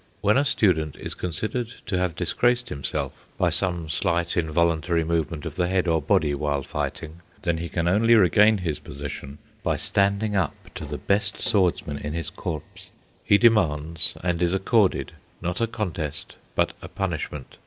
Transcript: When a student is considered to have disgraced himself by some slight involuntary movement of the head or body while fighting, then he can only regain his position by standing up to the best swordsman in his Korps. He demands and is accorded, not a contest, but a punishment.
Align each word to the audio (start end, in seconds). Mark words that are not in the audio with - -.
When 0.21 0.35
a 0.35 0.43
student 0.45 0.95
is 0.95 1.13
considered 1.13 1.75
to 1.85 1.95
have 1.95 2.15
disgraced 2.15 2.69
himself 2.69 3.27
by 3.37 3.51
some 3.51 3.87
slight 3.87 4.35
involuntary 4.35 5.03
movement 5.03 5.45
of 5.45 5.57
the 5.57 5.67
head 5.67 5.87
or 5.87 6.01
body 6.01 6.33
while 6.33 6.63
fighting, 6.63 7.21
then 7.43 7.59
he 7.59 7.69
can 7.69 7.87
only 7.87 8.15
regain 8.15 8.57
his 8.57 8.79
position 8.79 9.37
by 9.61 9.77
standing 9.77 10.35
up 10.35 10.55
to 10.73 10.85
the 10.85 10.97
best 10.97 11.39
swordsman 11.39 11.99
in 11.99 12.13
his 12.13 12.31
Korps. 12.31 12.87
He 13.23 13.37
demands 13.37 14.15
and 14.23 14.41
is 14.41 14.55
accorded, 14.55 15.11
not 15.39 15.61
a 15.61 15.67
contest, 15.67 16.35
but 16.55 16.73
a 16.81 16.87
punishment. 16.87 17.57